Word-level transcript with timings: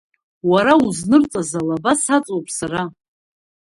Уара 0.51 0.73
узнырҵаз 0.85 1.51
алаба 1.59 1.93
саҵоуп 2.03 2.47
сара. 2.57 2.83